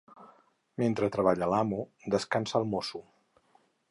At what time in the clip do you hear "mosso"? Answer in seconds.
2.75-3.03